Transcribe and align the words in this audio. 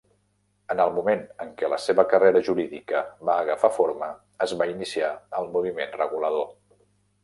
En 0.75 0.79
el 0.85 0.93
moment 0.95 1.21
en 1.45 1.51
què 1.59 1.69
la 1.73 1.79
seva 1.83 2.07
carrera 2.15 2.43
jurídica 2.49 3.05
va 3.31 3.37
agafar 3.45 3.73
forma, 3.79 4.11
es 4.49 4.59
va 4.65 4.71
iniciar 4.77 5.15
el 5.43 5.57
Moviment 5.57 5.99
Regulador. 6.05 6.55